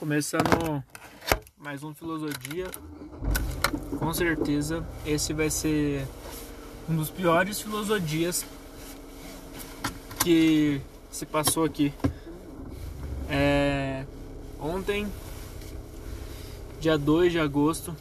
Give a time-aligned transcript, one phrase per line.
[0.00, 0.82] Começando
[1.58, 2.68] mais um Filosofia.
[3.98, 6.06] Com certeza esse vai ser
[6.88, 8.46] um dos piores filosodias
[10.24, 11.92] que se passou aqui.
[13.28, 14.06] É,
[14.58, 15.06] ontem,
[16.80, 17.94] dia 2 de agosto,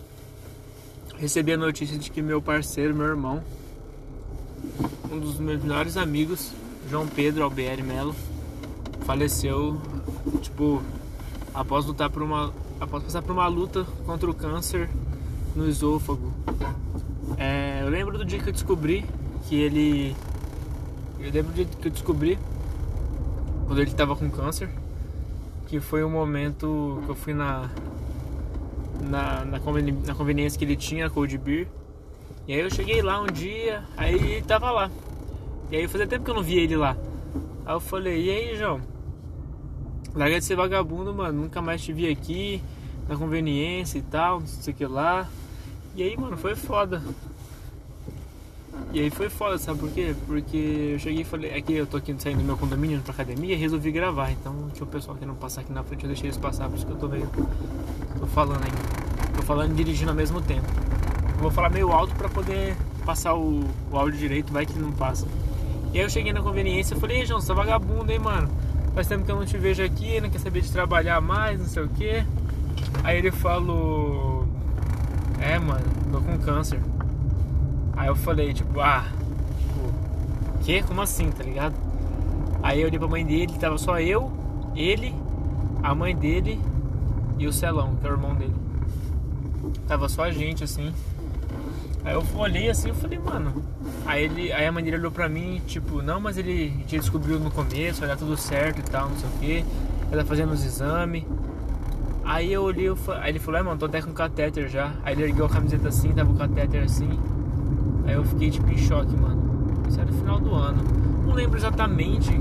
[1.18, 3.44] recebi a notícia de que meu parceiro, meu irmão,
[5.12, 6.54] um dos meus melhores amigos,
[6.90, 8.16] João Pedro Albieri Melo,
[9.06, 9.78] faleceu,
[10.42, 10.82] tipo,
[11.54, 14.90] após lutar por uma após passar por uma luta contra o câncer
[15.56, 16.34] no esôfago.
[17.38, 19.06] É, eu lembro do dia que eu descobri
[19.48, 20.16] que ele
[21.20, 22.40] eu lembro do dia que eu descobri
[23.68, 24.70] quando ele estava com câncer,
[25.68, 27.70] que foi um momento que eu fui na
[29.02, 31.68] na, na, conveni, na conveniência que ele tinha, Cold Beer.
[32.48, 34.90] E aí eu cheguei lá um dia, aí ele tava lá.
[35.72, 36.98] E aí fazia tempo que eu não via ele lá.
[37.66, 38.82] Aí eu falei, e aí, João?
[40.20, 41.44] Larga de ser vagabundo, mano.
[41.44, 42.62] Nunca mais te vi aqui
[43.08, 45.30] na conveniência e tal, não sei o que lá.
[45.96, 47.02] E aí, mano, foi foda.
[48.92, 50.14] E aí foi foda, sabe por quê?
[50.28, 53.04] Porque eu cheguei e falei, é que eu tô aqui saindo do meu condomínio indo
[53.04, 54.30] pra academia e resolvi gravar.
[54.32, 56.76] Então tinha o pessoal que não passar aqui na frente, eu deixei eles passar, por
[56.76, 57.30] isso que eu tô meio.
[58.20, 59.38] tô falando ainda.
[59.38, 60.68] Tô falando e dirigindo ao mesmo tempo.
[61.36, 64.92] Eu vou falar meio alto pra poder passar o, o áudio direito, vai que não
[64.92, 65.26] passa.
[65.94, 68.50] E aí eu cheguei na conveniência e falei, João, você tá vagabundo, hein, mano?
[69.00, 71.68] Faz tempo que eu não te vejo aqui, não quer saber de trabalhar mais, não
[71.68, 72.22] sei o que.
[73.02, 74.46] Aí ele falou:
[75.40, 76.82] É, mano, tô com câncer.
[77.96, 79.06] Aí eu falei, tipo, ah,
[79.58, 80.84] tipo, que?
[80.84, 81.76] Como assim, tá ligado?
[82.62, 84.30] Aí eu olhei pra mãe dele, tava só eu,
[84.76, 85.16] ele,
[85.82, 86.60] a mãe dele
[87.38, 88.56] e o Celão, que é o irmão dele.
[89.88, 90.94] Tava só a gente assim.
[92.04, 93.62] Aí eu olhei assim, eu falei, mano.
[94.06, 97.40] Aí, ele, aí a mãe dele olhou pra mim, tipo, não, mas ele já descobriu
[97.40, 99.66] no começo, vai tudo certo e tal, não sei o que.
[100.12, 101.24] Ele tá fazendo os exames.
[102.24, 104.94] Aí eu olhei, eu, aí ele falou, é, mano, tô até com catéter já.
[105.04, 107.20] Aí ele ergueu a camiseta assim, tava com catéter assim.
[108.06, 109.84] Aí eu fiquei tipo em choque, mano.
[109.88, 110.84] Isso era no final do ano.
[111.26, 112.32] Não lembro exatamente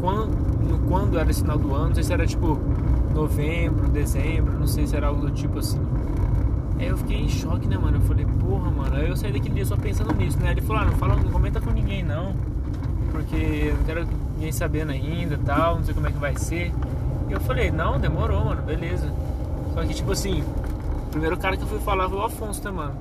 [0.00, 1.88] quando, quando era esse final do ano.
[1.88, 2.58] Não sei se era tipo
[3.14, 5.80] novembro, dezembro, não sei se era algo do tipo assim.
[6.82, 7.98] Aí eu fiquei em choque, né, mano?
[7.98, 8.96] Eu falei, porra, mano.
[8.96, 10.50] Aí eu saí daquele dia só pensando nisso, né?
[10.50, 12.34] Ele falou, ah, não, fala, não comenta com ninguém não.
[13.12, 16.72] Porque eu não quero ninguém sabendo ainda tal, não sei como é que vai ser.
[17.28, 19.08] E eu falei, não, demorou, mano, beleza.
[19.72, 22.70] Só que tipo assim, o primeiro cara que eu fui falar foi o Afonso, né,
[22.72, 22.96] mano?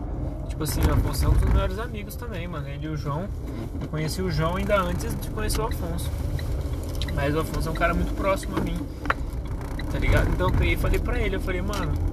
[0.47, 2.67] Tipo assim, o Afonso é um dos melhores amigos também, mano.
[2.67, 3.25] Ele e o João.
[3.81, 6.07] Eu conheci o João ainda antes de conhecer o Afonso.
[7.15, 8.77] Mas o Afonso é um cara muito próximo a mim.
[9.91, 10.29] Tá ligado?
[10.29, 12.10] Então eu peguei e falei pra ele, eu falei, mano,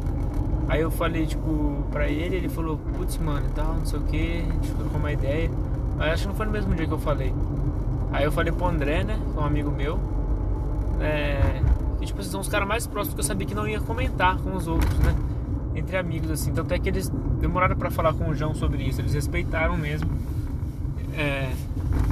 [0.69, 4.03] Aí eu falei, tipo, pra ele, ele falou, putz, mano, e tal, não sei o
[4.03, 5.51] que, a gente trocou uma ideia.
[5.97, 7.35] Mas acho que não foi no mesmo dia que eu falei.
[8.13, 9.99] Aí eu falei pro André, né, que é um amigo meu,
[11.01, 11.63] é,
[11.99, 14.55] que tipo, são os caras mais próximos que eu sabia que não ia comentar com
[14.55, 15.15] os outros, né,
[15.75, 16.53] entre amigos, assim.
[16.53, 17.09] Tanto é que eles
[17.41, 20.11] demoraram pra falar com o João sobre isso, eles respeitaram mesmo
[21.17, 21.51] é,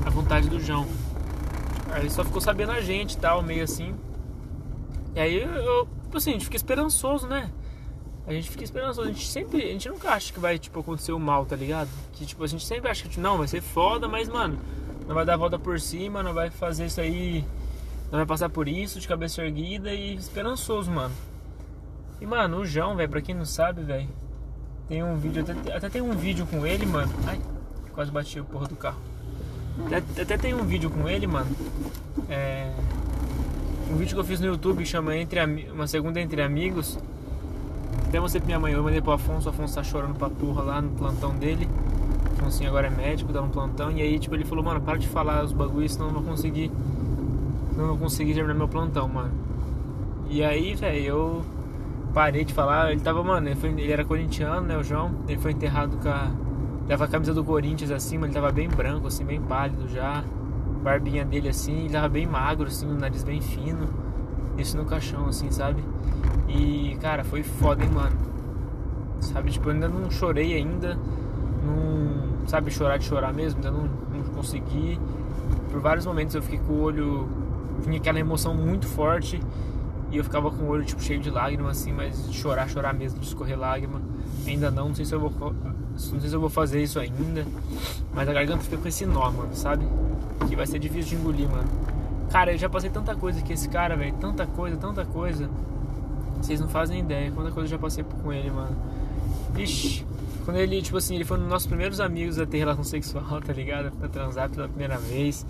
[0.04, 0.86] a vontade do João.
[1.92, 3.94] Aí só ficou sabendo a gente e tal, meio assim.
[5.14, 7.50] E aí eu, assim, a gente fica esperançoso, né?
[8.26, 11.12] A gente fica esperando, a gente sempre, a gente nunca acha que vai, tipo, acontecer
[11.12, 11.88] o mal, tá ligado?
[12.12, 14.58] Que, tipo, a gente sempre acha que, tipo, não, vai ser foda, mas, mano,
[15.06, 17.44] não vai dar a volta por cima, não vai fazer isso aí,
[18.10, 21.14] não vai passar por isso, de cabeça erguida e esperançoso, mano.
[22.20, 24.08] E, mano, o João, velho, pra quem não sabe, velho,
[24.88, 27.40] tem um vídeo, até, até tem um vídeo com ele, mano, ai,
[27.92, 28.98] quase bati a porra do carro.
[29.86, 31.54] Até, até tem um vídeo com ele, mano,
[32.28, 32.72] é...
[33.88, 35.38] Um vídeo que eu fiz no YouTube que chama Entre
[35.70, 36.98] Uma Segunda Entre Amigos
[38.08, 40.62] até você pra minha mãe, eu mandei pro Afonso, o Afonso tá chorando pra porra
[40.62, 41.68] lá no plantão dele.
[42.30, 43.90] O Afonso agora é médico, tá no plantão.
[43.90, 46.30] E aí, tipo, ele falou, mano, para de falar os bagulhos, senão eu não vou
[46.30, 46.70] conseguir.
[47.76, 49.32] Não vou conseguir terminar meu plantão, mano.
[50.28, 51.44] E aí, velho, eu
[52.14, 52.92] parei de falar.
[52.92, 55.10] Ele tava, mano, ele, foi, ele era corintiano, né, o João.
[55.28, 56.30] Ele foi enterrado com a.
[56.88, 60.22] Leva a camisa do Corinthians acima, ele tava bem branco, assim, bem pálido já.
[60.84, 63.88] Barbinha dele assim, ele tava bem magro, assim, o nariz bem fino.
[64.58, 65.84] Isso no caixão, assim, sabe?
[66.48, 68.16] E, cara, foi foda, hein, mano.
[69.20, 70.98] Sabe, tipo, eu ainda não chorei ainda.
[71.64, 73.58] Não, sabe, chorar de chorar mesmo.
[73.58, 74.98] Ainda não, não consegui.
[75.70, 77.28] Por vários momentos eu fiquei com o olho.
[77.84, 79.40] Vinha aquela emoção muito forte.
[80.10, 81.92] E eu ficava com o olho, tipo, cheio de lágrimas, assim.
[81.92, 84.00] Mas chorar, chorar mesmo, de escorrer lágrima.
[84.46, 84.88] Ainda não.
[84.88, 85.32] Não sei se eu vou.
[85.32, 87.44] Não sei se eu vou fazer isso ainda.
[88.14, 89.86] Mas a garganta fica com esse nó, mano, sabe?
[90.48, 91.68] Que vai ser difícil de engolir, mano.
[92.30, 94.14] Cara, eu já passei tanta coisa que esse cara, velho.
[94.20, 95.48] Tanta coisa, tanta coisa.
[96.40, 98.76] Vocês não fazem ideia quanta coisa eu já passei com ele, mano.
[99.56, 100.04] Ixi,
[100.44, 103.40] quando ele, tipo assim, ele foi um dos nossos primeiros amigos a ter relação sexual,
[103.40, 103.90] tá ligado?
[103.96, 105.46] Pra transar pela primeira vez,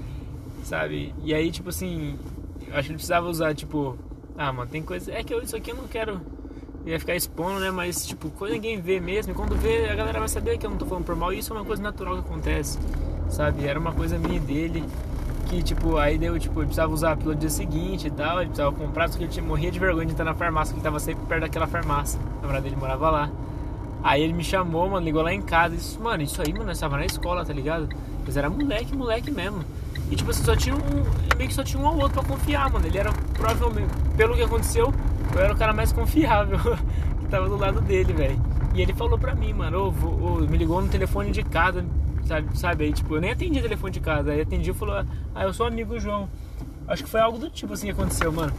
[0.64, 1.12] sabe?
[1.24, 2.16] E aí, tipo assim,
[2.70, 3.96] acho que ele precisava usar, tipo,
[4.38, 5.12] Ah, mano, tem coisa.
[5.12, 6.20] É que eu, isso aqui eu não quero.
[6.84, 7.70] Eu ia ficar expondo, né?
[7.70, 10.70] Mas, tipo, quando ninguém vê mesmo, e quando vê, a galera vai saber que eu
[10.70, 11.32] não tô falando por mal.
[11.32, 12.78] E isso é uma coisa natural que acontece,
[13.28, 13.66] sabe?
[13.66, 14.84] Era uma coisa minha e dele.
[15.46, 18.38] Que, tipo, aí deu, tipo, ele precisava usar pelo dia seguinte e tal.
[18.38, 20.78] Ele precisava comprar, só que ele tinha, morria de vergonha de entrar na farmácia, que
[20.78, 22.20] ele tava sempre perto daquela farmácia.
[22.20, 23.30] A namorada dele morava lá.
[24.02, 26.66] Aí ele me chamou, mano, ligou lá em casa e disse, mano, isso aí, mano,
[26.66, 27.88] nós tava na escola, tá ligado?
[28.24, 29.64] Mas era moleque, moleque mesmo.
[30.10, 31.36] E tipo assim, só tinha um.
[31.36, 32.86] Meio que só tinha um ou outro pra confiar, mano.
[32.86, 34.92] Ele era provavelmente, pelo que aconteceu,
[35.34, 36.58] eu era o cara mais confiável
[37.20, 38.40] que tava do lado dele, velho.
[38.74, 41.84] E ele falou pra mim, mano, oh, me ligou no telefone de casa,
[42.26, 42.58] sabe?
[42.58, 42.84] sabe?
[42.84, 44.32] Aí, tipo, eu nem atendi o telefone de casa.
[44.32, 46.28] Aí atendi e falou, ah, eu sou amigo do João.
[46.88, 48.52] Acho que foi algo do tipo assim que aconteceu, mano.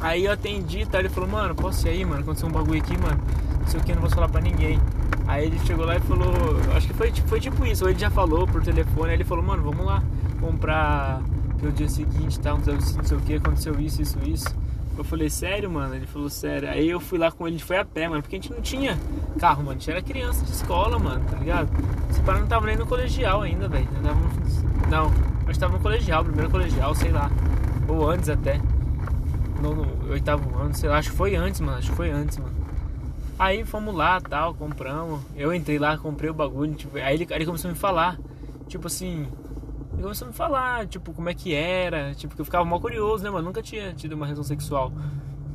[0.00, 0.98] Aí eu atendi, tá?
[0.98, 2.22] Ele falou, mano, posso ir aí, mano?
[2.22, 3.20] Aconteceu um bagulho aqui, mano.
[3.60, 4.80] Não sei o que, não vou falar pra ninguém.
[5.26, 6.32] Aí ele chegou lá e falou,
[6.74, 9.44] acho que foi, foi tipo isso, ou ele já falou por telefone, aí ele falou,
[9.44, 10.02] mano, vamos lá
[10.40, 11.22] comprar
[11.60, 12.52] pelo dia seguinte, tá?
[12.52, 12.60] Não
[13.04, 14.48] sei o que, aconteceu isso, isso, isso.
[14.96, 15.94] Eu falei, sério, mano?
[15.94, 16.68] Ele falou, sério.
[16.68, 18.52] Aí eu fui lá com ele, a gente foi a pé, mano, porque a gente
[18.52, 18.98] não tinha
[19.38, 19.70] carro, mano.
[19.70, 21.68] A gente era criança de escola, mano, tá ligado?
[22.10, 23.88] Esse pai não tava nem no colegial ainda, velho.
[24.90, 25.10] Não,
[25.46, 27.30] mas tava no colegial, primeiro colegial, sei lá.
[27.88, 28.60] Ou antes até.
[29.60, 31.78] No, no oitavo ano, sei lá, acho que foi antes, mano.
[31.78, 32.54] Acho que foi antes, mano.
[33.38, 35.20] Aí fomos lá, tal, compramos.
[35.34, 36.74] Eu entrei lá, comprei o bagulho.
[36.74, 38.18] Tipo, aí ele, aí ele começou a me falar.
[38.68, 39.26] Tipo assim,
[40.00, 42.80] ele começou a me falar, tipo, como é que era, tipo, que eu ficava mal
[42.80, 43.44] curioso, né, mano?
[43.44, 44.90] Nunca tinha tido uma relação sexual.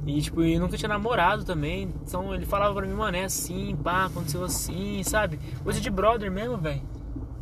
[0.06, 1.92] E, tipo, e nunca tinha namorado também.
[2.03, 5.39] Então ele falava pra mim, mano, é assim, pá, aconteceu assim, sabe?
[5.63, 6.81] Coisa de brother mesmo, velho.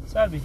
[0.05, 0.41] Sabe?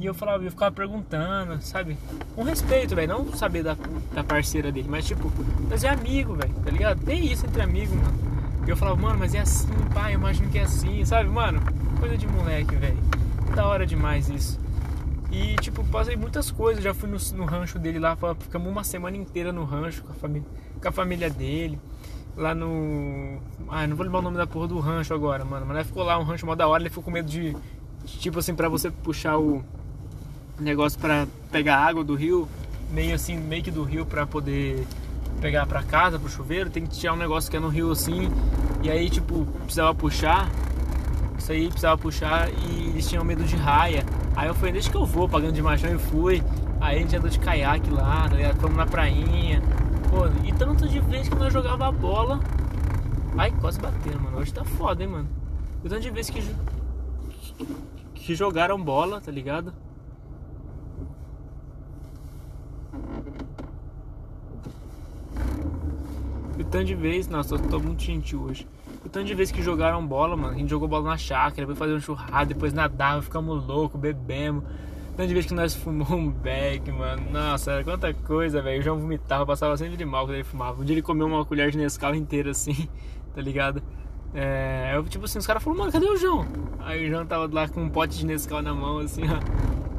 [0.00, 1.96] E eu falava, eu ficava perguntando, sabe?
[2.34, 3.08] Com respeito, velho.
[3.08, 3.76] Não saber da,
[4.12, 5.32] da parceira dele, mas tipo,
[5.70, 7.04] mas é amigo, velho, tá ligado?
[7.04, 8.34] Tem isso entre amigos, mano.
[8.66, 11.60] E eu falava, mano, mas é assim, pá, eu imagino que é assim, sabe, mano?
[12.00, 12.98] Coisa de moleque, velho.
[13.54, 14.63] Da hora demais isso.
[15.30, 16.82] E, tipo, passei muitas coisas.
[16.82, 20.14] Já fui no, no, rancho dele lá, ficamos uma semana inteira no rancho com a
[20.14, 20.48] família,
[20.80, 21.78] com a família dele.
[22.36, 23.38] Lá no.
[23.68, 25.64] Ah, não vou lembrar o nome da porra do rancho agora, mano.
[25.66, 26.82] Mas ele ficou lá, um rancho mó da hora.
[26.82, 27.56] Ele ficou com medo de.
[28.04, 29.64] Tipo assim, pra você puxar o
[30.60, 32.48] negócio pra pegar água do rio,
[32.90, 34.86] meio assim, meio que do rio pra poder
[35.40, 38.30] pegar pra casa, pro chuveiro, tem que tirar um negócio que é no rio assim.
[38.82, 40.50] E aí, tipo, precisava puxar.
[41.38, 44.04] Isso aí precisava puxar e eles tinham medo de raia.
[44.36, 46.42] Aí eu falei, deixa que eu vou, pagando de machão e fui.
[46.80, 48.60] Aí a gente andou de caiaque lá, tá ligado?
[48.60, 49.62] Fomos na prainha.
[50.10, 52.40] Pô, e tanto de vez que nós jogava bola.
[53.36, 54.38] Ai, quase batendo, mano.
[54.38, 55.28] Hoje tá foda, hein, mano.
[55.84, 56.42] E tanto de vez que,
[58.14, 59.72] que jogaram bola, tá ligado?
[66.58, 68.66] E tanto de vez, nossa, tô muito gentil hoje.
[69.04, 70.54] O tanto de vezes que jogaram bola, mano.
[70.54, 74.64] A gente jogou bola na chácara, depois fazer um churrasco, depois nadava, ficamos loucos, bebemos.
[75.16, 77.22] Tanto de vezes que nós fumamos um beck, mano.
[77.30, 78.80] Nossa, era quanta coisa, velho.
[78.80, 80.80] O João vomitava, passava sempre de mal quando ele fumava.
[80.80, 82.88] Um dia ele comeu uma colher de Nescau inteira assim,
[83.34, 83.82] tá ligado?
[84.32, 86.46] É, eu, tipo assim, os caras falaram, mano, cadê o João?
[86.80, 89.38] Aí o João tava lá com um pote de Nescau na mão, assim, ó.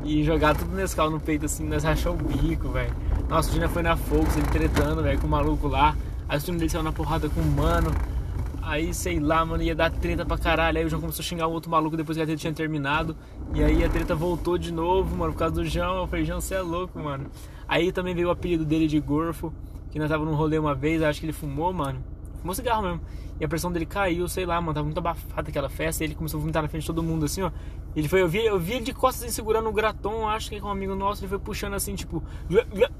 [0.04, 2.94] E jogar tudo Nescau no peito, assim, nós rachou o bico, velho.
[3.30, 5.96] Nossa, o Dina foi na Fox, ele tretando, velho, com o maluco lá.
[6.28, 7.92] Aí o time dele saiu na porrada com o mano.
[8.66, 10.80] Aí, sei lá, mano, ia dar treta pra caralho.
[10.80, 13.16] Aí o João começou a xingar o outro maluco depois que a treta tinha terminado.
[13.54, 15.98] E aí a treta voltou de novo, mano, por causa do João.
[15.98, 17.30] Eu falei, João, você é louco, mano.
[17.68, 19.54] Aí também veio o apelido dele de Gorfo,
[19.92, 22.04] que nós tava num rolê uma vez, acho que ele fumou, mano.
[22.46, 23.02] Fumou cigarro mesmo.
[23.40, 26.04] E a pressão dele caiu, sei lá, mano, tava muito abafada aquela festa.
[26.04, 27.50] E ele começou a vomitar na frente de todo mundo, assim, ó.
[27.96, 30.60] Ele foi, eu vi, eu vi ele de costas assim, segurando o graton, acho que
[30.60, 32.22] com um amigo nosso, ele foi puxando assim, tipo,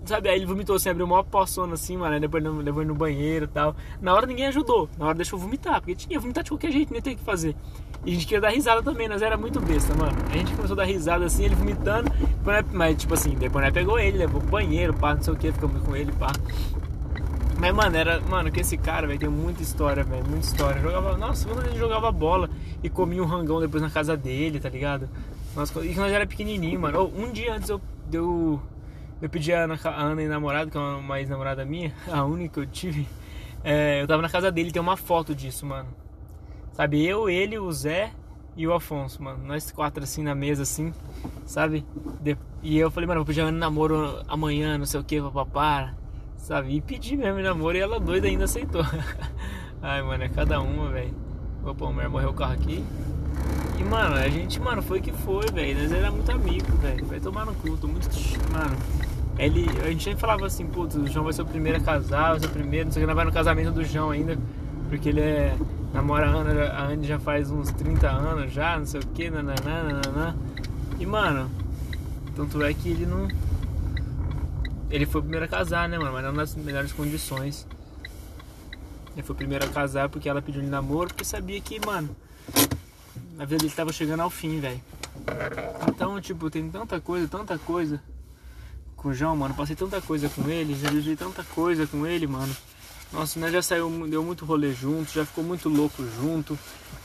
[0.04, 0.30] sabe?
[0.30, 2.20] Aí ele vomitou assim, abriu uma poçona assim, mano.
[2.20, 3.76] Depois levou ele no banheiro e tal.
[4.02, 7.02] Na hora ninguém ajudou, na hora deixou vomitar, porque tinha vomitar de qualquer jeito, nem
[7.02, 7.56] tem o que fazer.
[8.06, 10.18] E a gente queria dar risada também, nós era muito besta, mano.
[10.32, 12.10] A gente começou a dar risada assim, ele vomitando,
[12.72, 15.52] mas tipo assim, depois nós pegou ele, levou pro banheiro, pá, não sei o que,
[15.52, 16.32] ficamos com ele, pá.
[17.60, 18.20] Mas, mano, era.
[18.22, 20.26] Mano, que esse cara, velho, tem muita história, velho.
[20.26, 20.82] Muita história.
[20.82, 21.18] Jogava.
[21.18, 22.50] Nossa, quando ele jogava bola
[22.84, 25.10] e comia um rangão depois na casa dele, tá ligado?
[25.56, 27.12] Nossa, e nós era pequenininho, mano.
[27.16, 27.82] Um dia antes eu.
[28.12, 28.62] Eu,
[29.22, 32.56] eu pedi a Ana, a Ana em namorado, que é uma ex-namorada minha, a única
[32.56, 33.08] que eu tive.
[33.64, 35.90] É, eu tava na casa dele, tem uma foto disso, mano.
[36.74, 38.12] Sabe, eu, ele, o Zé
[38.56, 39.44] e o Afonso, mano.
[39.44, 40.94] Nós quatro assim na mesa, assim,
[41.46, 41.84] sabe?
[42.22, 45.20] De, e eu falei, mano, vou pedir a Ana namoro amanhã, não sei o que,
[45.20, 45.96] papapá
[46.46, 46.76] sabe?
[46.76, 48.86] E pedi mesmo namoro e ela doida ainda aceitou.
[49.82, 51.14] Ai, mano, é cada uma, velho.
[51.66, 52.86] Opa, o mulher morreu o carro aqui.
[53.80, 55.82] E, mano, a gente, mano, foi que foi, velho.
[55.82, 57.04] Nós era muito amigo, velho.
[57.06, 58.08] Vai tomar no cu, tô muito.
[58.52, 58.78] Mano,
[59.40, 62.32] ele, a gente sempre falava assim, putz, o João vai ser o primeiro a casar,
[62.32, 64.38] vai ser o primeiro, não sei o que, vai no casamento do João ainda,
[64.88, 65.58] porque ele é.
[65.94, 69.30] Namora a Ana, a Anne já faz uns 30 anos já, não sei o que,
[69.30, 70.36] nananã,
[71.00, 71.50] E, mano,
[72.36, 73.30] tanto é que ele não
[74.90, 76.14] ele foi o primeiro a casar, né, mano?
[76.14, 77.68] Mas não nas melhores condições.
[79.14, 82.16] Ele foi o primeiro a casar porque ela pediu ele namoro, porque sabia que, mano,
[83.40, 84.82] a vida dele tava chegando ao fim, velho.
[85.88, 88.02] Então, tipo, tem tanta coisa, tanta coisa
[88.96, 89.54] com o João, mano.
[89.54, 92.56] Passei tanta coisa com ele, já vivi tanta coisa com ele, mano.
[93.14, 96.58] Nossa, nós já saiu, deu muito rolê junto, já ficou muito louco junto,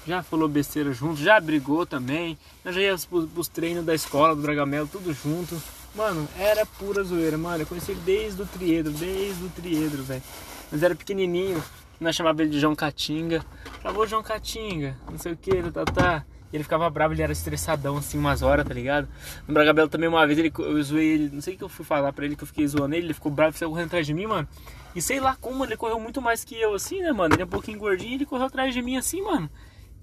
[0.07, 2.37] já falou besteira junto, já brigou também.
[2.65, 5.61] Nós já ia pros, pros treinos da escola, do Dragamelo, tudo junto.
[5.95, 7.63] Mano, era pura zoeira, mano.
[7.63, 10.23] Eu conheci ele desde o triedro, desde o triedro, velho.
[10.71, 11.63] Mas era pequenininho,
[12.01, 13.45] nós chamava ele de João Catinga.
[13.83, 16.25] Falava, João Catinga, não sei o que, tá, tá, tá.
[16.53, 19.09] E ele ficava bravo, ele era estressadão assim umas horas, tá ligado?
[19.47, 21.85] No Bragabelo também uma vez ele, eu zoei ele, não sei o que eu fui
[21.85, 24.13] falar pra ele que eu fiquei zoando ele, ele ficou bravo, saiu correndo atrás de
[24.13, 24.49] mim, mano.
[24.95, 27.35] E sei lá como, ele correu muito mais que eu assim, né, mano?
[27.35, 29.49] Ele é um pouquinho gordinho, ele correu atrás de mim assim, mano.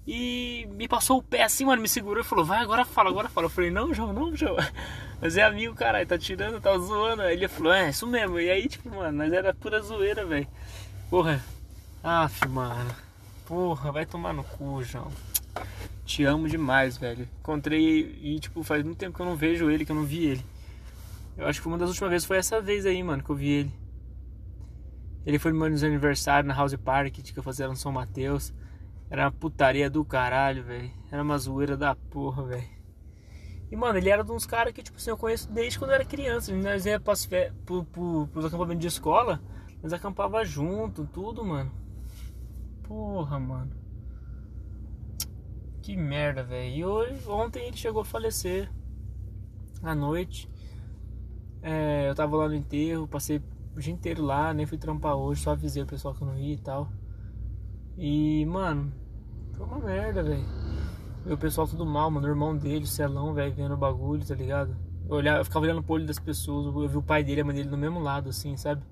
[0.06, 3.28] E me passou o pé assim, mano, me segurou e falou, vai, agora fala, agora
[3.28, 3.46] fala.
[3.46, 4.56] Eu falei, não, João, não, João.
[5.20, 7.22] Mas é amigo, caralho, tá tirando, tá zoando.
[7.22, 8.38] Aí ele falou, é, isso mesmo.
[8.38, 10.46] E aí, tipo, mano, nós era pura zoeira, velho.
[11.10, 11.42] Porra.
[12.02, 12.94] Aff, mano.
[13.44, 15.10] Porra, vai tomar no cu, João.
[16.04, 17.28] Te amo demais, velho.
[17.40, 20.26] Encontrei e, tipo, faz muito tempo que eu não vejo ele, que eu não vi
[20.26, 20.44] ele.
[21.36, 23.48] Eu acho que uma das últimas vezes foi essa vez aí, mano, que eu vi
[23.48, 23.72] ele.
[25.26, 28.52] Ele foi no meu aniversário na House Park, que eu fazia no São Mateus.
[29.10, 30.90] Era uma putaria do caralho, velho.
[31.10, 32.77] Era uma zoeira da porra, velho.
[33.70, 35.96] E, mano, ele era de uns caras que, tipo assim, eu conheço desde quando eu
[35.96, 36.54] era criança.
[36.54, 37.28] Nós ia pras,
[37.66, 39.40] pro, pro, pros acampamentos de escola,
[39.82, 41.70] nós acampava junto, tudo, mano.
[42.82, 43.70] Porra, mano.
[45.82, 46.74] Que merda, velho.
[46.74, 48.70] E hoje, ontem ele chegou a falecer.
[49.82, 50.50] À noite.
[51.62, 53.42] É, eu tava lá no enterro, passei
[53.76, 56.38] o dia inteiro lá, nem fui trampar hoje, só avisei o pessoal que eu não
[56.38, 56.90] ia e tal.
[57.96, 58.92] E, mano,
[59.52, 60.44] foi uma merda, velho.
[61.26, 62.26] E o pessoal tudo mal, mano.
[62.26, 64.76] O irmão dele, o Celão, velho, vendo o bagulho, tá ligado?
[65.08, 67.44] Eu, olhava, eu ficava olhando pro olho das pessoas, eu vi o pai dele, a
[67.44, 68.82] mãe dele do mesmo lado, assim, sabe?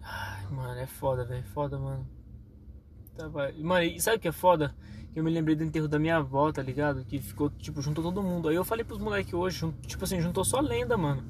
[0.00, 1.44] Ai, mano, é foda, velho.
[1.44, 2.06] Foda, mano.
[3.16, 3.52] Tava...
[3.58, 4.74] Mano, e sabe o que é foda?
[5.14, 7.04] eu me lembrei do enterro da minha avó, tá ligado?
[7.04, 8.48] Que ficou, tipo, juntou todo mundo.
[8.48, 11.22] Aí eu falei pros moleques hoje, tipo assim, juntou só lenda, mano.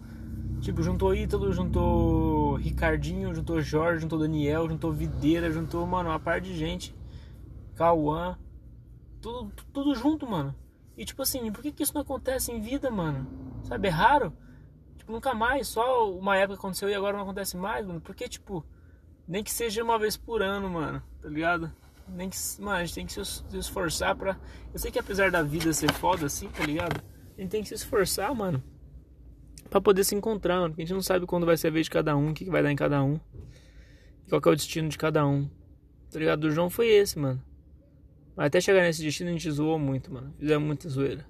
[0.63, 6.41] Tipo, juntou Ítalo, juntou Ricardinho, juntou Jorge, juntou Daniel, juntou Videira, juntou, mano, uma par
[6.41, 6.95] de gente.
[7.75, 8.39] Cauã.
[9.25, 10.55] Tudo, tudo junto, mano.
[10.99, 13.27] E tipo assim, por que, que isso não acontece em vida, mano?
[13.63, 14.37] Sabe, é raro.
[14.99, 15.67] Tipo, nunca mais.
[15.67, 18.03] Só uma época aconteceu e agora não acontece mais, mano.
[18.03, 18.63] Porque, tipo,
[19.27, 21.03] nem que seja uma vez por ano, mano.
[21.23, 21.73] Tá ligado?
[22.07, 24.39] nem que, mano, a gente tem que se esforçar pra.
[24.75, 27.03] Eu sei que apesar da vida ser foda assim, tá ligado?
[27.39, 28.63] A gente tem que se esforçar, mano.
[29.71, 30.69] Pra poder se encontrar, mano.
[30.69, 32.45] Porque a gente não sabe quando vai ser a vez de cada um, o que,
[32.45, 33.19] que vai dar em cada um.
[34.29, 35.49] Qual é o destino de cada um.
[36.11, 36.41] Tá ligado?
[36.41, 37.43] Do João foi esse, mano.
[38.37, 40.35] Mas até chegar nesse destino a gente zoou muito, mano.
[40.39, 41.27] Fizemos muita zoeira.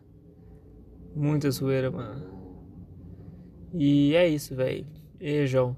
[1.15, 2.35] Muita zoeira, mano.
[3.75, 4.87] E é isso, velho.
[5.21, 5.77] E João.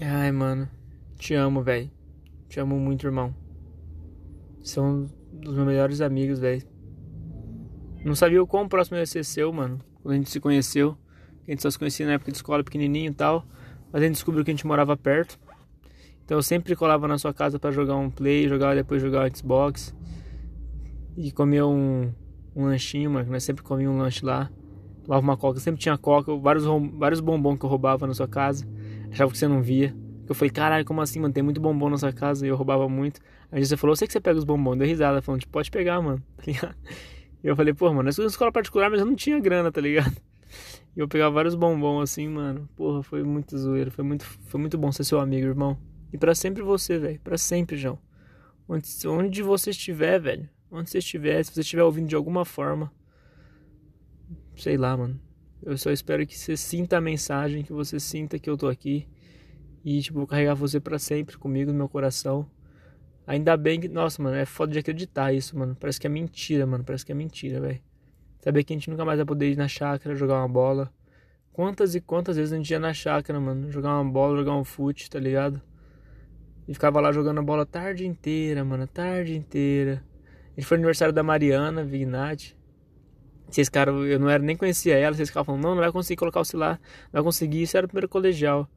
[0.00, 0.68] Ai, mano.
[1.16, 1.90] Te amo, velho.
[2.48, 3.34] Te amo muito, irmão.
[4.62, 6.62] São dos meus melhores amigos, velho.
[8.04, 9.80] Não sabia o quão próximo ia ser seu, mano.
[10.02, 10.96] Quando a gente se conheceu.
[11.46, 13.46] A gente só se conhecia na época de escola pequenininho e tal.
[13.92, 15.38] Mas a gente descobriu que a gente morava perto.
[16.30, 19.92] Então eu sempre colava na sua casa para jogar um play, jogar depois jogar Xbox.
[21.16, 22.08] E comer um,
[22.54, 23.32] um lanchinho, mano.
[23.32, 24.48] Nós sempre comíamos um lanche lá.
[25.02, 25.58] Tomava uma coca.
[25.58, 26.32] Sempre tinha coca.
[26.36, 28.64] Vários, vários bombons que eu roubava na sua casa.
[29.10, 29.92] Achava que você não via.
[30.28, 31.34] Eu falei, caralho, como assim, mano?
[31.34, 33.20] Tem muito bombom na sua casa e eu roubava muito.
[33.50, 34.78] Aí você falou, eu sei que você pega os bombons.
[34.78, 36.22] Deu risada, falando, tipo, pode pegar, mano,
[36.60, 36.76] tá?
[37.42, 39.80] E eu falei, pô, mano, eu estudei escola particular, mas eu não tinha grana, tá
[39.80, 40.16] ligado?
[40.96, 42.68] E eu pegava vários bombons assim, mano.
[42.76, 43.90] Porra, foi muito zoeiro.
[43.90, 45.89] Foi muito, foi muito bom ser seu amigo, irmão.
[46.12, 47.20] E para sempre você, velho.
[47.20, 47.98] para sempre, João.
[48.68, 50.48] Onde, onde você estiver, velho.
[50.70, 52.92] Onde você estiver, se você estiver ouvindo de alguma forma.
[54.56, 55.20] Sei lá, mano.
[55.62, 59.06] Eu só espero que você sinta a mensagem, que você sinta que eu tô aqui
[59.84, 62.50] e, tipo, vou carregar você para sempre comigo no meu coração.
[63.26, 63.88] Ainda bem que.
[63.88, 65.76] Nossa, mano, é foda de acreditar isso, mano.
[65.78, 66.84] Parece que é mentira, mano.
[66.84, 67.80] Parece que é mentira, velho.
[68.40, 70.92] Saber que a gente nunca mais vai poder ir na chácara jogar uma bola.
[71.52, 73.70] Quantas e quantas vezes a gente ia na chácara, mano?
[73.70, 75.60] Jogar uma bola, jogar um fute, tá ligado?
[76.70, 78.84] E ficava lá jogando a bola a tarde inteira, mano.
[78.84, 80.04] A tarde inteira.
[80.56, 82.56] A gente foi no aniversário da Mariana Vignati.
[83.48, 85.12] Vocês, cara, eu não era nem conhecia ela.
[85.16, 86.80] Vocês ficavam falando, não, não vai conseguir colocar o celular.
[87.06, 87.62] Não vai conseguir.
[87.62, 88.70] Isso era o primeiro colegial.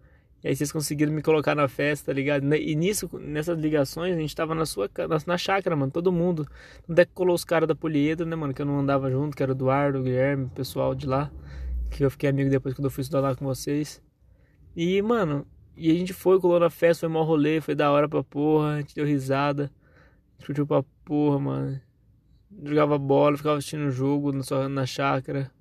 [0.43, 2.51] E aí vocês conseguiram me colocar na festa, tá ligado?
[2.55, 6.47] E nisso, nessas ligações, a gente tava na sua na, na chácara, mano, todo mundo.
[6.89, 8.55] Onde é que colou os caras da Poliedro, né, mano?
[8.55, 11.31] Que eu não andava junto, que era o Eduardo, o Guilherme, o pessoal de lá.
[11.91, 14.01] Que eu fiquei amigo depois quando eu fui estudar lá com vocês.
[14.75, 15.45] E, mano,
[15.75, 18.75] e a gente foi, colou na festa, foi mó rolê, foi da hora pra porra,
[18.75, 19.71] a gente deu risada.
[20.45, 21.81] Curtiu pra porra, mano.
[22.63, 25.51] Jogava bola, ficava assistindo o jogo na, na chácara.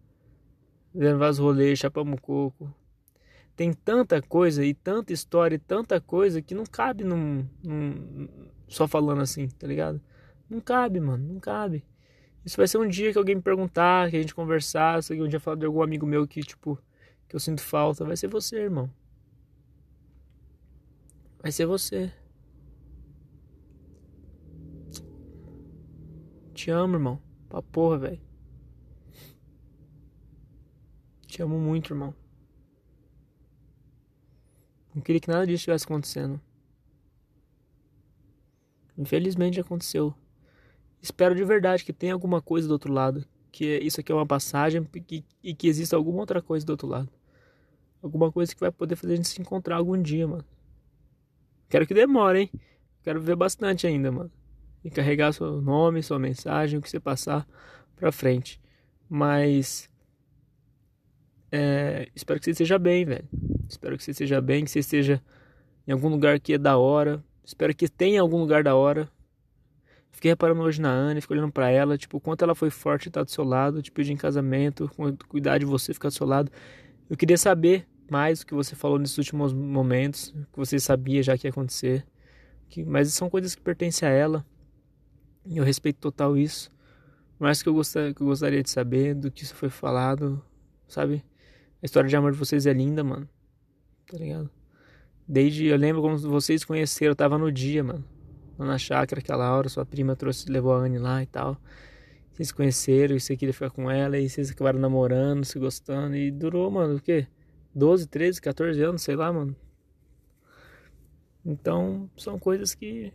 [0.94, 2.72] Vendo vários rolês, chapamos coco.
[3.56, 8.28] tem tanta coisa e tanta história e tanta coisa que não cabe num, num,
[8.68, 10.00] só falando assim, tá ligado?
[10.50, 11.84] Não cabe, mano, não cabe.
[12.44, 15.28] Isso vai ser um dia que alguém me perguntar, que a gente conversar, se um
[15.28, 16.78] dia falar de algum amigo meu que, tipo,
[17.28, 18.90] que eu sinto falta, vai ser você, irmão.
[21.42, 22.12] Vai ser você.
[26.54, 27.20] Te amo, irmão.
[27.48, 28.20] Pra porra, velho.
[31.26, 32.14] Te amo muito, irmão.
[34.94, 36.40] Não queria que nada disso estivesse acontecendo.
[38.96, 40.14] Infelizmente aconteceu.
[41.00, 43.26] Espero de verdade que tenha alguma coisa do outro lado.
[43.50, 46.86] Que isso aqui é uma passagem e, e que exista alguma outra coisa do outro
[46.86, 47.10] lado.
[48.00, 50.44] Alguma coisa que vai poder fazer a gente se encontrar algum dia, mano.
[51.72, 52.50] Quero que demore, hein?
[53.02, 54.30] Quero ver bastante ainda, mano.
[54.84, 57.48] E carregar seu nome, sua mensagem, o que você passar
[57.96, 58.60] pra frente.
[59.08, 59.88] Mas.
[61.50, 63.26] É, espero que você esteja bem, velho.
[63.66, 65.22] Espero que você esteja bem, que você esteja
[65.88, 67.24] em algum lugar que é da hora.
[67.42, 69.10] Espero que tenha algum lugar da hora.
[70.10, 73.24] Fiquei reparando hoje na Anne, fiquei olhando para ela, tipo, quanto ela foi forte estar
[73.24, 74.90] do seu lado, te pedir em casamento,
[75.26, 76.52] cuidar de você, ficar do seu lado.
[77.08, 81.36] Eu queria saber mais o que você falou nesses últimos momentos, que você sabia já
[81.36, 82.06] que ia acontecer.
[82.68, 84.46] Que, mas são coisas que pertencem a ela.
[85.44, 86.70] E eu respeito total isso.
[87.38, 90.42] Mais que eu, gostar, que eu gostaria de saber do que isso foi falado,
[90.86, 91.24] sabe?
[91.82, 93.28] A história de amor de vocês é linda, mano.
[94.06, 94.48] Tá ligado?
[95.26, 98.04] Desde, eu lembro quando vocês conheceram, eu tava no dia, mano.
[98.58, 101.56] Na chácara aquela hora, sua prima trouxe, levou a Anne lá e tal.
[102.32, 106.30] Vocês conheceram e você queria ficar com ela e vocês acabaram namorando, se gostando e
[106.30, 107.26] durou, mano, o quê?
[107.74, 109.56] 12, 13, 14 anos, sei lá, mano.
[111.44, 113.12] Então, são coisas que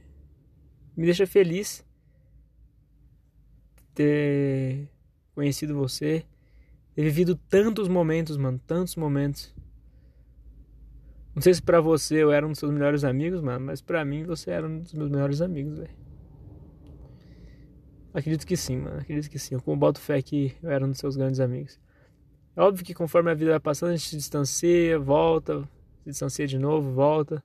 [0.95, 1.85] me deixam feliz
[3.93, 4.89] ter
[5.33, 6.25] conhecido você,
[6.93, 9.55] ter vivido tantos momentos, mano, tantos momentos.
[11.33, 14.03] Não sei se pra você eu era um dos seus melhores amigos, mano, mas pra
[14.03, 16.07] mim você era um dos meus melhores amigos, velho.
[18.13, 18.99] Acredito que sim, mano.
[18.99, 19.53] Acredito que sim.
[19.53, 21.79] Eu boto fé que eu era um dos seus grandes amigos.
[22.57, 25.61] É óbvio que conforme a vida vai passando, a gente se distancia, volta,
[26.03, 27.43] se distancia de novo, volta.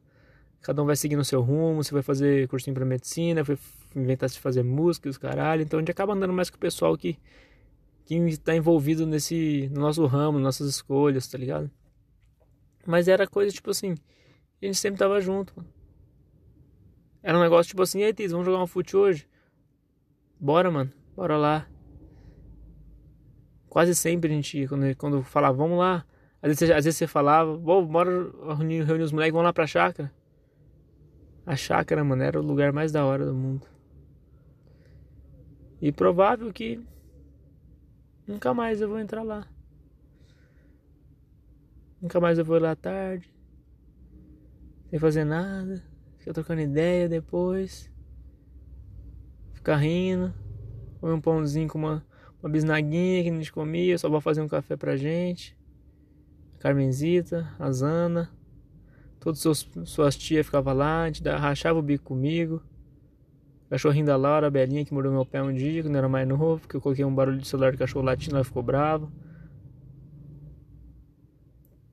[0.62, 3.59] Cada um vai seguindo o seu rumo, você vai fazer cursinho pra medicina, vai
[3.94, 5.61] inventar de fazer música, os caralho.
[5.61, 7.18] Então a gente acaba andando mais com o pessoal que,
[8.07, 11.70] que está envolvido nesse, no nosso ramo, nossas escolhas, tá ligado?
[12.87, 13.94] Mas era coisa tipo assim,
[14.62, 15.55] a gente sempre tava junto.
[17.22, 19.29] Era um negócio tipo assim, ei Tiz, vamos jogar um fute hoje?
[20.40, 21.68] Bora, mano, bora lá.
[23.72, 26.04] Quase sempre a gente, quando, quando falava, vamos lá.
[26.42, 30.12] Às vezes, às vezes você falava, bora reunir, reunir os moleques, vamos lá pra chácara.
[31.46, 33.66] A chácara, mano, era o lugar mais da hora do mundo.
[35.80, 36.85] E provável que
[38.26, 39.48] nunca mais eu vou entrar lá.
[41.98, 43.35] Nunca mais eu vou lá à tarde.
[44.90, 45.82] Sem fazer nada.
[46.18, 47.90] Ficar trocando ideia depois.
[49.54, 50.35] Ficar rindo.
[51.00, 52.04] Comer um pãozinho com uma,
[52.42, 53.96] uma bisnaguinha que a gente comia.
[53.96, 55.57] Só vou fazer um café pra gente.
[56.59, 58.31] Carmenzita, a Zana.
[59.20, 59.38] Todas
[59.85, 62.61] suas, tias ficavam lá, a gente rachava o bico comigo.
[63.70, 66.61] Cachorrinho da Laura, a Belinha, que mordeu meu pé um dia, quando era mais novo,
[66.61, 69.11] porque eu coloquei um barulho de celular de cachorro latindo, ela ficou brava.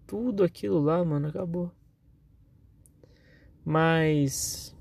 [0.07, 1.71] Tudo aquilo lá, mano, acabou.
[3.63, 4.75] Mas.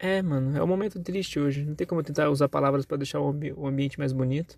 [0.00, 1.64] É, mano, é um momento triste hoje.
[1.64, 4.56] Não tem como tentar usar palavras para deixar o, ambi o ambiente mais bonito,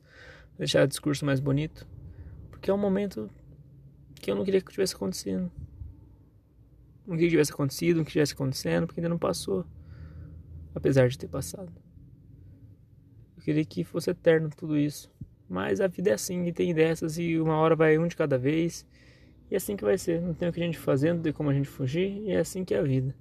[0.58, 1.86] deixar o discurso mais bonito.
[2.50, 3.30] Porque é um momento
[4.16, 5.50] que eu não queria que tivesse acontecido.
[7.06, 9.64] Não queria que tivesse acontecido, não que tivesse acontecendo, porque ainda não passou.
[10.74, 11.72] Apesar de ter passado.
[13.36, 15.10] Eu queria que fosse eterno tudo isso.
[15.48, 18.36] Mas a vida é assim, e tem dessas, e uma hora vai um de cada
[18.36, 18.86] vez.
[19.50, 20.20] E é assim que vai ser.
[20.20, 22.40] Não tem o que a gente fazer, não tem como a gente fugir, e é
[22.40, 23.14] assim que é a vida.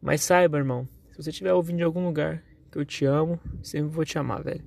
[0.00, 3.90] Mas saiba, irmão, se você estiver ouvindo de algum lugar que eu te amo, sempre
[3.90, 4.64] vou te amar, velho.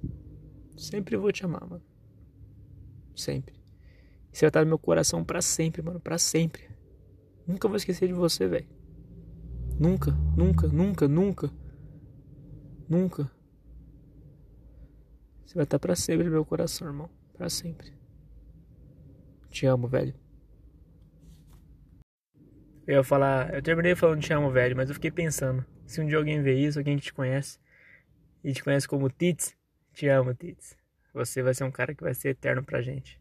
[0.78, 1.84] Sempre vou te amar, mano.
[3.16, 3.56] Sempre.
[4.32, 6.70] Você vai estar no meu coração para sempre, mano, para sempre.
[7.46, 8.68] Nunca vou esquecer de você, velho.
[9.80, 11.52] Nunca, nunca, nunca, nunca.
[12.88, 13.32] Nunca.
[15.46, 17.10] Você vai estar para sempre no meu coração, irmão.
[17.34, 17.94] Para sempre.
[19.50, 20.21] Te amo, velho.
[22.88, 26.08] Eu ia falar, eu terminei falando te amo, velho, mas eu fiquei pensando, se um
[26.08, 27.60] dia alguém vê isso, alguém que te conhece
[28.44, 29.56] e te conhece como Tits,
[29.94, 30.76] te amo, Tits.
[31.14, 33.21] Você vai ser um cara que vai ser eterno pra gente.